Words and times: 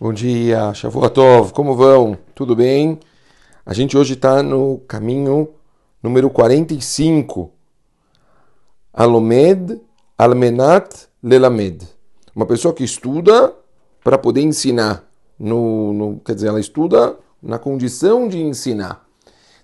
Bom 0.00 0.12
dia, 0.12 0.72
Shavuotov, 0.74 1.52
como 1.52 1.74
vão? 1.74 2.16
Tudo 2.32 2.54
bem? 2.54 3.00
A 3.66 3.74
gente 3.74 3.98
hoje 3.98 4.12
está 4.14 4.44
no 4.44 4.78
caminho 4.86 5.48
número 6.00 6.30
45. 6.30 7.50
Alomed, 8.94 9.80
Almenat, 10.16 11.08
Lelamed. 11.20 11.84
Uma 12.32 12.46
pessoa 12.46 12.72
que 12.72 12.84
estuda 12.84 13.52
para 14.04 14.16
poder 14.16 14.40
ensinar. 14.40 15.02
No, 15.36 15.92
no, 15.92 16.20
quer 16.20 16.36
dizer, 16.36 16.46
ela 16.46 16.60
estuda 16.60 17.16
na 17.42 17.58
condição 17.58 18.28
de 18.28 18.40
ensinar. 18.40 19.04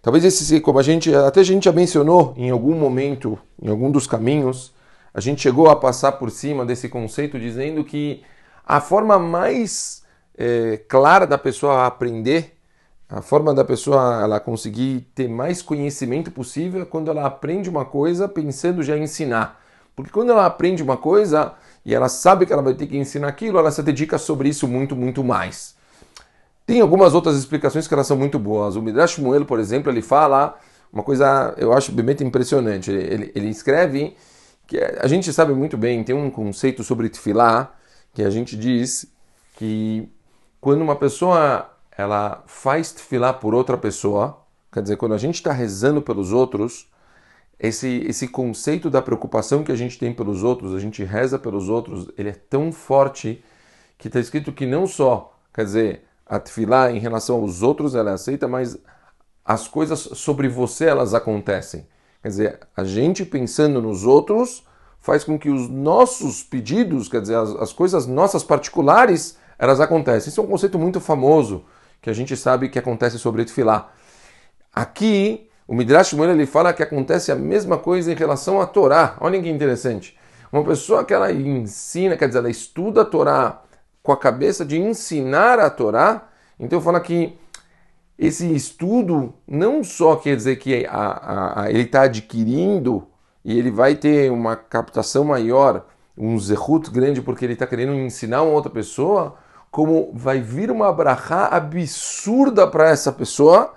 Talvez 0.02 0.24
esse, 0.24 0.60
como 0.60 0.80
a 0.80 0.82
gente, 0.82 1.14
até 1.14 1.42
a 1.42 1.44
gente 1.44 1.66
já 1.66 1.72
mencionou 1.72 2.34
em 2.36 2.50
algum 2.50 2.74
momento, 2.74 3.38
em 3.62 3.68
algum 3.68 3.88
dos 3.88 4.08
caminhos, 4.08 4.74
a 5.14 5.20
gente 5.20 5.40
chegou 5.40 5.70
a 5.70 5.76
passar 5.76 6.10
por 6.10 6.28
cima 6.28 6.66
desse 6.66 6.88
conceito 6.88 7.38
dizendo 7.38 7.84
que 7.84 8.24
a 8.66 8.80
forma 8.80 9.16
mais 9.16 10.02
é, 10.36 10.76
clara 10.88 11.26
da 11.26 11.38
pessoa 11.38 11.86
aprender, 11.86 12.56
a 13.08 13.22
forma 13.22 13.54
da 13.54 13.64
pessoa 13.64 14.22
ela 14.22 14.40
conseguir 14.40 15.06
ter 15.14 15.28
mais 15.28 15.62
conhecimento 15.62 16.30
possível 16.30 16.82
é 16.82 16.84
quando 16.84 17.10
ela 17.10 17.26
aprende 17.26 17.68
uma 17.68 17.84
coisa 17.84 18.28
pensando 18.28 18.82
já 18.82 18.96
em 18.96 19.04
ensinar. 19.04 19.60
Porque 19.94 20.10
quando 20.10 20.30
ela 20.30 20.46
aprende 20.46 20.82
uma 20.82 20.96
coisa 20.96 21.52
e 21.84 21.94
ela 21.94 22.08
sabe 22.08 22.46
que 22.46 22.52
ela 22.52 22.62
vai 22.62 22.74
ter 22.74 22.86
que 22.86 22.96
ensinar 22.96 23.28
aquilo, 23.28 23.58
ela 23.58 23.70
se 23.70 23.82
dedica 23.82 24.18
sobre 24.18 24.48
isso 24.48 24.66
muito, 24.66 24.96
muito 24.96 25.22
mais. 25.22 25.76
Tem 26.66 26.80
algumas 26.80 27.14
outras 27.14 27.36
explicações 27.36 27.86
que 27.86 27.94
elas 27.94 28.06
são 28.06 28.16
muito 28.16 28.38
boas. 28.38 28.74
O 28.74 28.82
Midrash 28.82 29.18
Moelo, 29.18 29.44
por 29.44 29.60
exemplo, 29.60 29.92
ele 29.92 30.00
fala 30.00 30.58
uma 30.92 31.02
coisa, 31.02 31.54
eu 31.58 31.72
acho 31.72 31.92
bem 31.92 32.16
impressionante. 32.20 32.90
Ele, 32.90 33.30
ele, 33.34 33.48
escreve 33.48 34.16
que 34.66 34.78
a 34.78 35.06
gente 35.06 35.30
sabe 35.32 35.52
muito 35.52 35.76
bem, 35.76 36.02
tem 36.02 36.14
um 36.14 36.30
conceito 36.30 36.82
sobre 36.82 37.08
tefilá, 37.10 37.74
que 38.14 38.22
a 38.22 38.30
gente 38.30 38.56
diz 38.56 39.06
que 39.56 40.08
quando 40.64 40.80
uma 40.80 40.96
pessoa 40.96 41.68
ela 41.94 42.42
faz 42.46 42.90
tefilá 42.90 43.34
por 43.34 43.54
outra 43.54 43.76
pessoa, 43.76 44.38
quer 44.72 44.80
dizer, 44.80 44.96
quando 44.96 45.12
a 45.12 45.18
gente 45.18 45.34
está 45.34 45.52
rezando 45.52 46.00
pelos 46.00 46.32
outros, 46.32 46.90
esse, 47.60 48.02
esse 48.08 48.26
conceito 48.28 48.88
da 48.88 49.02
preocupação 49.02 49.62
que 49.62 49.70
a 49.70 49.76
gente 49.76 49.98
tem 49.98 50.10
pelos 50.10 50.42
outros, 50.42 50.74
a 50.74 50.80
gente 50.80 51.04
reza 51.04 51.38
pelos 51.38 51.68
outros, 51.68 52.08
ele 52.16 52.30
é 52.30 52.32
tão 52.32 52.72
forte 52.72 53.44
que 53.98 54.08
está 54.08 54.18
escrito 54.18 54.54
que 54.54 54.64
não 54.64 54.86
só, 54.86 55.38
quer 55.52 55.66
dizer, 55.66 56.04
a 56.24 56.38
tefilá 56.38 56.90
em 56.90 56.98
relação 56.98 57.42
aos 57.42 57.60
outros 57.60 57.94
ela 57.94 58.12
é 58.12 58.14
aceita, 58.14 58.48
mas 58.48 58.78
as 59.44 59.68
coisas 59.68 59.98
sobre 59.98 60.48
você 60.48 60.86
elas 60.86 61.12
acontecem. 61.12 61.86
Quer 62.22 62.28
dizer, 62.28 62.60
a 62.74 62.84
gente 62.84 63.26
pensando 63.26 63.82
nos 63.82 64.06
outros 64.06 64.64
faz 64.98 65.24
com 65.24 65.38
que 65.38 65.50
os 65.50 65.68
nossos 65.68 66.42
pedidos, 66.42 67.06
quer 67.06 67.20
dizer, 67.20 67.36
as, 67.36 67.50
as 67.50 67.72
coisas 67.74 68.06
nossas 68.06 68.42
particulares, 68.42 69.36
elas 69.64 69.80
acontecem. 69.80 70.28
Isso 70.28 70.40
é 70.40 70.44
um 70.44 70.46
conceito 70.46 70.78
muito 70.78 71.00
famoso 71.00 71.64
que 72.00 72.10
a 72.10 72.12
gente 72.12 72.36
sabe 72.36 72.68
que 72.68 72.78
acontece 72.78 73.18
sobre 73.18 73.44
Tfilá. 73.44 73.90
Aqui, 74.72 75.48
o 75.66 75.74
Midrash 75.74 76.08
Shmuel 76.08 76.32
ele 76.32 76.44
fala 76.44 76.72
que 76.72 76.82
acontece 76.82 77.32
a 77.32 77.34
mesma 77.34 77.78
coisa 77.78 78.12
em 78.12 78.14
relação 78.14 78.60
à 78.60 78.66
Torá. 78.66 79.16
Olha 79.20 79.40
que 79.40 79.48
interessante. 79.48 80.18
Uma 80.52 80.62
pessoa 80.62 81.02
que 81.02 81.14
ela 81.14 81.32
ensina, 81.32 82.16
quer 82.16 82.28
dizer, 82.28 82.40
ela 82.40 82.50
estuda 82.50 83.02
a 83.02 83.04
Torá 83.04 83.62
com 84.02 84.12
a 84.12 84.16
cabeça 84.16 84.64
de 84.64 84.78
ensinar 84.78 85.58
a 85.58 85.70
Torá, 85.70 86.28
então 86.60 86.80
fala 86.80 87.00
que 87.00 87.36
esse 88.18 88.54
estudo 88.54 89.32
não 89.48 89.82
só 89.82 90.16
quer 90.16 90.36
dizer 90.36 90.56
que 90.56 90.86
a, 90.86 90.92
a, 90.92 91.62
a, 91.62 91.70
ele 91.70 91.82
está 91.82 92.02
adquirindo 92.02 93.06
e 93.42 93.58
ele 93.58 93.70
vai 93.70 93.94
ter 93.94 94.30
uma 94.30 94.54
captação 94.56 95.24
maior, 95.24 95.86
um 96.16 96.38
zehut 96.38 96.90
grande 96.90 97.22
porque 97.22 97.44
ele 97.44 97.54
está 97.54 97.66
querendo 97.66 97.94
ensinar 97.94 98.42
uma 98.42 98.52
outra 98.52 98.70
pessoa, 98.70 99.36
como 99.74 100.12
vai 100.14 100.40
vir 100.40 100.70
uma 100.70 100.92
brachá 100.92 101.48
absurda 101.48 102.64
para 102.64 102.90
essa 102.90 103.10
pessoa, 103.10 103.74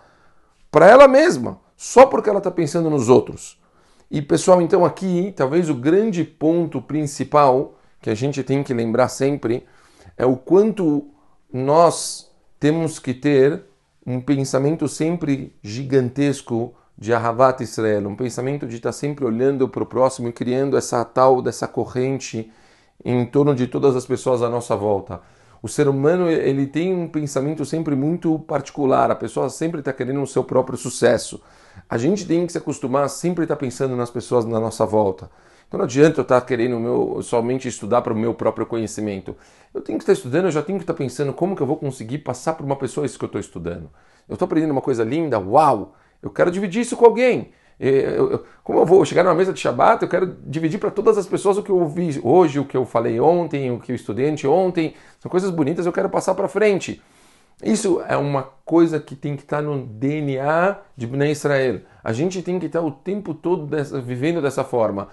para 0.70 0.86
ela 0.86 1.08
mesma, 1.08 1.60
só 1.76 2.06
porque 2.06 2.30
ela 2.30 2.38
está 2.38 2.52
pensando 2.52 2.88
nos 2.88 3.10
outros. 3.10 3.60
E 4.12 4.22
pessoal, 4.22 4.62
então 4.62 4.86
aqui, 4.86 5.34
talvez 5.36 5.72
o 5.72 5.74
grande 5.74 6.24
ponto 6.24 6.80
principal 6.84 7.80
que 8.00 8.12
a 8.12 8.14
gente 8.14 8.44
tem 8.44 8.62
que 8.62 8.76
lembrar 8.76 9.08
sempre 9.08 9.66
é 10.16 10.24
o 10.24 10.38
quanto 10.38 11.08
nós 11.52 12.32
temos 12.60 13.00
que 13.00 13.16
ter 13.16 13.64
um 14.06 14.22
pensamento 14.22 14.88
sempre 14.88 15.58
gigantesco 15.64 16.76
de 16.96 17.12
Ahavat 17.12 17.64
Israel, 17.64 18.08
um 18.08 18.16
pensamento 18.16 18.68
de 18.68 18.76
estar 18.76 18.92
sempre 18.92 19.26
olhando 19.26 19.68
para 19.68 19.82
o 19.82 19.88
próximo 19.88 20.28
e 20.28 20.32
criando 20.32 20.78
essa 20.78 21.04
tal 21.04 21.42
dessa 21.42 21.68
corrente 21.68 22.52
em 23.04 23.26
torno 23.26 23.56
de 23.56 23.66
todas 23.66 23.96
as 23.96 24.06
pessoas 24.06 24.44
à 24.44 24.50
nossa 24.50 24.76
volta 24.76 25.22
o 25.62 25.68
ser 25.68 25.88
humano 25.88 26.30
ele 26.30 26.68
tem 26.68 26.94
um 26.94 27.08
pensamento 27.08 27.66
sempre 27.66 27.96
muito 27.96 28.40
particular, 28.40 29.10
a 29.10 29.16
pessoa 29.16 29.50
sempre 29.50 29.80
está 29.80 29.92
querendo 29.92 30.22
o 30.22 30.28
seu 30.28 30.44
próprio 30.44 30.78
sucesso. 30.78 31.42
A 31.90 31.98
gente 31.98 32.26
tem 32.26 32.46
que 32.46 32.52
se 32.52 32.58
acostumar 32.58 33.04
a 33.04 33.10
sempre 33.10 33.44
estar 33.44 33.56
tá 33.56 33.60
pensando 33.60 33.96
nas 33.96 34.10
pessoas 34.10 34.46
na 34.46 34.60
nossa 34.60 34.86
volta. 34.86 35.30
Então 35.68 35.78
não 35.78 35.86
adianta 35.86 36.20
eu 36.20 36.24
estar 36.24 36.40
tá 36.40 36.46
querendo 36.46 36.80
meu, 36.80 37.22
somente 37.22 37.68
estudar 37.68 38.02
para 38.02 38.14
o 38.14 38.18
meu 38.18 38.34
próprio 38.34 38.66
conhecimento. 38.66 39.36
Eu 39.74 39.82
tenho 39.82 39.98
que 39.98 40.04
estar 40.04 40.14
estudando, 40.14 40.46
eu 40.46 40.52
já 40.52 40.62
tenho 40.62 40.78
que 40.78 40.84
estar 40.84 40.94
tá 40.94 40.98
pensando 40.98 41.34
como 41.34 41.56
que 41.56 41.62
eu 41.62 41.68
vou 41.68 41.78
conseguir 41.78 42.20
passar 42.20 42.54
para 42.54 42.66
uma 42.66 42.76
pessoa 42.76 43.06
isso 43.06 43.20
que 43.20 43.26
eu 43.26 43.28
estou 43.28 43.42
estudando. 43.42 43.90
Eu 44.28 44.34
estou 44.34 44.46
aprendendo 44.46 44.72
uma 44.72 44.82
coisa 44.82 45.04
linda, 45.04 45.40
uau! 45.40 45.96
Eu 46.22 46.32
quero 46.32 46.50
dividir 46.50 46.82
isso 46.82 46.98
com 46.98 47.06
alguém. 47.06 47.52
Eu, 47.80 48.32
eu, 48.32 48.46
como 48.64 48.80
eu 48.80 48.86
vou 48.86 49.06
chegar 49.06 49.24
numa 49.24 49.36
mesa 49.36 49.54
de 49.54 49.60
Shabbat, 49.60 50.02
eu 50.02 50.10
quero 50.10 50.36
dividir 50.46 50.80
para 50.80 50.90
todas 50.90 51.18
as 51.18 51.28
pessoas 51.28 51.58
o 51.58 51.64
que 51.64 51.70
eu 51.70 51.78
ouvi 51.78 52.20
hoje, 52.24 52.60
o 52.60 52.66
que 52.66 52.76
eu 52.76 52.86
falei 52.86 53.20
ontem, 53.20 53.72
o 53.72 53.80
que 53.80 53.92
eu 53.92 53.96
estudei 53.96 54.34
ontem. 54.48 54.96
São 55.20 55.30
coisas 55.30 55.52
bonitas, 55.52 55.86
eu 55.86 55.94
quero 55.94 56.10
passar 56.10 56.34
para 56.34 56.48
frente. 56.48 57.02
Isso 57.64 58.02
é 58.08 58.16
uma 58.16 58.44
coisa 58.64 59.00
que 59.00 59.16
tem 59.16 59.36
que 59.36 59.42
estar 59.42 59.58
tá 59.58 59.64
no 59.64 59.86
DNA 59.86 60.78
de 60.96 61.08
Bnei 61.08 61.32
Israel. 61.32 61.82
A 62.04 62.14
gente 62.14 62.42
tem 62.42 62.60
que 62.60 62.68
estar 62.68 62.80
tá 62.80 62.86
o 62.86 62.92
tempo 62.92 63.34
todo 63.34 63.66
dessa, 63.66 64.00
vivendo 64.00 64.42
dessa 64.42 64.64
forma. 64.64 65.10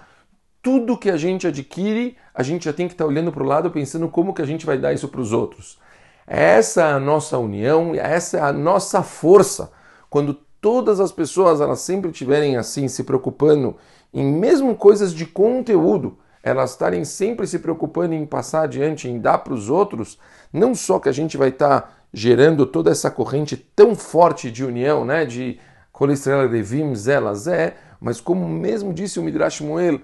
Tudo 0.61 0.97
que 0.97 1.09
a 1.09 1.17
gente 1.17 1.47
adquire, 1.47 2.17
a 2.33 2.43
gente 2.43 2.65
já 2.65 2.73
tem 2.73 2.87
que 2.87 2.93
estar 2.93 3.03
tá 3.03 3.07
olhando 3.07 3.31
para 3.31 3.43
o 3.43 3.45
lado 3.45 3.71
pensando 3.71 4.07
como 4.09 4.33
que 4.33 4.41
a 4.41 4.45
gente 4.45 4.65
vai 4.65 4.77
dar 4.77 4.93
isso 4.93 5.07
para 5.07 5.21
os 5.21 5.31
outros. 5.33 5.79
Essa 6.27 6.81
é 6.81 6.91
a 6.93 6.99
nossa 6.99 7.37
união, 7.37 7.93
essa 7.95 8.37
é 8.37 8.41
a 8.41 8.53
nossa 8.53 9.03
força. 9.03 9.71
Quando 10.09 10.44
todas 10.65 10.99
as 10.99 11.11
pessoas 11.11 11.61
elas 11.61 11.81
sempre 11.81 12.09
estiverem 12.09 12.57
assim 12.57 12.87
se 12.87 13.03
preocupando 13.03 13.75
em 14.11 14.25
mesmo 14.25 14.75
coisas 14.75 15.13
de 15.13 15.23
conteúdo, 15.23 16.17
elas 16.41 16.71
estarem 16.71 17.05
sempre 17.05 17.45
se 17.45 17.59
preocupando 17.59 18.15
em 18.15 18.25
passar 18.25 18.63
adiante, 18.63 19.07
em 19.07 19.19
dar 19.19 19.37
para 19.37 19.53
os 19.53 19.69
outros, 19.69 20.17
não 20.51 20.73
só 20.73 20.97
que 20.97 21.07
a 21.07 21.11
gente 21.11 21.37
vai 21.37 21.49
estar 21.49 21.81
tá 21.81 21.89
gerando 22.11 22.65
toda 22.65 22.89
essa 22.89 23.11
corrente 23.11 23.55
tão 23.55 23.93
forte 23.93 24.49
de 24.49 24.65
união, 24.65 25.05
né, 25.05 25.23
de 25.23 25.59
colesterol 25.91 26.49
Revim, 26.49 26.95
Zela, 26.95 27.35
Zé, 27.35 27.75
mas 28.01 28.19
como 28.19 28.49
mesmo 28.49 28.91
disse 28.91 29.19
o 29.19 29.23
Midrash 29.23 29.61
Moel, 29.61 30.01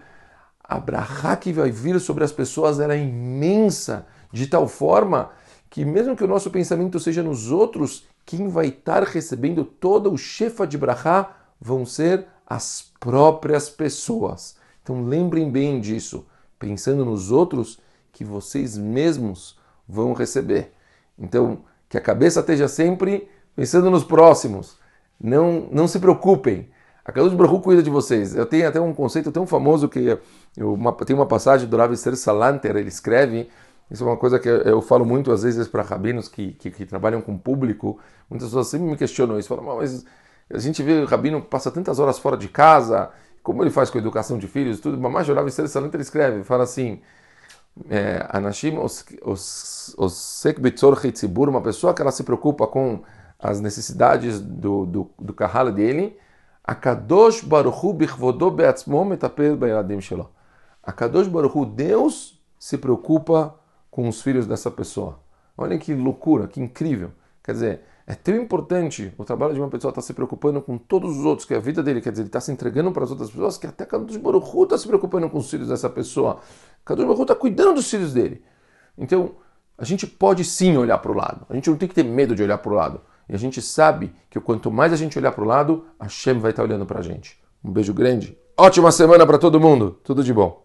a 0.63 0.79
brahá 0.79 1.35
que 1.35 1.51
vai 1.51 1.71
vir 1.71 1.99
sobre 1.99 2.23
as 2.23 2.31
pessoas 2.31 2.79
era 2.79 2.95
é 2.95 3.01
imensa, 3.01 4.05
de 4.31 4.45
tal 4.45 4.67
forma 4.67 5.31
que 5.71 5.83
mesmo 5.83 6.15
que 6.15 6.23
o 6.23 6.27
nosso 6.27 6.51
pensamento 6.51 6.99
seja 6.99 7.23
nos 7.23 7.49
outros, 7.49 8.05
quem 8.31 8.47
vai 8.47 8.67
estar 8.67 9.03
recebendo 9.03 9.65
todo 9.65 10.09
o 10.09 10.17
chefa 10.17 10.65
de 10.65 10.77
brachá 10.77 11.35
vão 11.59 11.85
ser 11.85 12.27
as 12.47 12.89
próprias 12.97 13.69
pessoas. 13.69 14.55
Então 14.81 15.03
lembrem 15.03 15.51
bem 15.51 15.81
disso, 15.81 16.25
pensando 16.57 17.03
nos 17.03 17.29
outros 17.29 17.77
que 18.13 18.23
vocês 18.23 18.77
mesmos 18.77 19.59
vão 19.85 20.13
receber. 20.13 20.71
Então, 21.19 21.65
que 21.89 21.97
a 21.97 22.01
cabeça 22.01 22.39
esteja 22.39 22.69
sempre 22.69 23.27
pensando 23.53 23.91
nos 23.91 24.05
próximos. 24.05 24.77
Não, 25.19 25.67
não 25.69 25.85
se 25.85 25.99
preocupem. 25.99 26.69
A 27.03 27.11
Kadosh 27.11 27.33
Baruch 27.33 27.61
cuida 27.61 27.83
de 27.83 27.89
vocês. 27.89 28.33
Eu 28.33 28.45
tenho 28.45 28.65
até 28.65 28.79
um 28.79 28.93
conceito 28.93 29.29
tão 29.29 29.45
famoso 29.45 29.89
que 29.89 30.17
eu, 30.55 30.73
uma, 30.73 30.93
tem 30.93 31.13
uma 31.13 31.25
passagem 31.25 31.67
do 31.67 31.75
Rav 31.75 31.93
Ser 31.97 32.15
Salanter, 32.15 32.77
ele 32.77 32.87
escreve 32.87 33.49
isso 33.91 34.05
é 34.05 34.07
uma 34.07 34.15
coisa 34.15 34.39
que 34.39 34.47
eu 34.47 34.81
falo 34.81 35.05
muito 35.05 35.33
às 35.33 35.43
vezes 35.43 35.67
para 35.67 35.83
rabinos 35.83 36.29
que, 36.29 36.53
que, 36.53 36.71
que, 36.71 36.85
trabalham 36.85 37.21
com 37.21 37.37
público. 37.37 37.99
Muitas 38.29 38.47
pessoas 38.47 38.67
sempre 38.67 38.87
me 38.87 38.95
questionam 38.95 39.37
isso. 39.37 39.49
Falam, 39.49 39.75
mas 39.75 40.05
a 40.49 40.59
gente 40.59 40.81
vê 40.81 40.93
o 41.01 41.05
rabino 41.05 41.41
passa 41.41 41.69
tantas 41.69 41.99
horas 41.99 42.17
fora 42.17 42.37
de 42.37 42.47
casa, 42.47 43.09
como 43.43 43.61
ele 43.61 43.69
faz 43.69 43.89
com 43.89 43.97
a 43.97 44.01
educação 44.01 44.37
de 44.37 44.47
filhos 44.47 44.79
e 44.79 44.81
tudo. 44.81 44.97
Mamãe 44.97 45.25
Jorava 45.25 45.49
Excelente 45.49 45.93
ele 45.93 46.03
escreve, 46.03 46.41
fala 46.45 46.63
assim, 46.63 47.01
é, 47.89 48.25
Anashim 48.29 48.77
Osek 49.97 50.61
Betzor 50.61 50.97
Heitzibur, 51.03 51.49
uma 51.49 51.61
pessoa 51.61 51.93
que 51.93 52.01
ela 52.01 52.11
se 52.11 52.23
preocupa 52.23 52.65
com 52.67 53.01
as 53.37 53.59
necessidades 53.59 54.39
do, 54.39 54.85
do, 54.85 55.11
do 55.19 55.33
kahal 55.33 55.69
dele, 55.69 56.17
Akadosh 56.63 57.41
Baruchu 57.41 57.91
Bichvodo 57.91 58.49
Beatzmo 58.51 59.03
Metapel 59.03 59.57
Bayradim 59.57 59.99
Shelo. 59.99 60.29
Akadosh 60.81 61.27
Baruchu, 61.27 61.65
Deus 61.65 62.41
se 62.57 62.77
preocupa 62.77 63.59
com 63.91 64.07
os 64.07 64.21
filhos 64.21 64.47
dessa 64.47 64.71
pessoa. 64.71 65.19
Olha 65.57 65.77
que 65.77 65.93
loucura, 65.93 66.47
que 66.47 66.59
incrível. 66.59 67.11
Quer 67.43 67.51
dizer, 67.51 67.81
é 68.07 68.15
tão 68.15 68.35
importante 68.35 69.13
o 69.17 69.23
trabalho 69.23 69.53
de 69.53 69.59
uma 69.59 69.69
pessoa 69.69 69.91
estar 69.91 70.01
se 70.01 70.13
preocupando 70.13 70.61
com 70.61 70.77
todos 70.77 71.17
os 71.17 71.25
outros, 71.25 71.45
que 71.45 71.53
é 71.53 71.57
a 71.57 71.59
vida 71.59 71.83
dele, 71.83 72.01
quer 72.01 72.11
dizer, 72.11 72.23
ele 72.23 72.29
está 72.29 72.39
se 72.39 72.51
entregando 72.51 72.91
para 72.91 73.03
as 73.03 73.11
outras 73.11 73.29
pessoas, 73.29 73.57
que 73.57 73.67
até 73.67 73.85
Kadosh 73.85 74.17
Baruch 74.17 74.63
está 74.63 74.77
se 74.77 74.87
preocupando 74.87 75.29
com 75.29 75.37
os 75.37 75.49
filhos 75.49 75.67
dessa 75.67 75.89
pessoa. 75.89 76.39
Kadosh 76.83 77.05
Baruch 77.05 77.21
está 77.21 77.35
cuidando 77.35 77.75
dos 77.75 77.89
filhos 77.89 78.13
dele. 78.13 78.41
Então, 78.97 79.35
a 79.77 79.85
gente 79.85 80.07
pode 80.07 80.43
sim 80.43 80.77
olhar 80.77 80.97
para 80.97 81.11
o 81.11 81.15
lado. 81.15 81.45
A 81.49 81.55
gente 81.55 81.69
não 81.69 81.77
tem 81.77 81.87
que 81.87 81.95
ter 81.95 82.03
medo 82.03 82.35
de 82.35 82.43
olhar 82.43 82.57
para 82.57 82.71
o 82.71 82.75
lado. 82.75 83.01
E 83.27 83.35
a 83.35 83.37
gente 83.37 83.61
sabe 83.61 84.11
que 84.29 84.39
quanto 84.39 84.69
mais 84.69 84.91
a 84.91 84.95
gente 84.95 85.17
olhar 85.17 85.31
para 85.31 85.43
o 85.43 85.47
lado, 85.47 85.85
a 85.99 86.07
Shem 86.07 86.39
vai 86.39 86.51
estar 86.51 86.63
olhando 86.63 86.85
para 86.85 86.99
a 86.99 87.03
gente. 87.03 87.39
Um 87.63 87.71
beijo 87.71 87.93
grande. 87.93 88.37
Ótima 88.57 88.91
semana 88.91 89.25
para 89.25 89.37
todo 89.37 89.59
mundo. 89.59 89.99
Tudo 90.03 90.23
de 90.23 90.33
bom. 90.33 90.59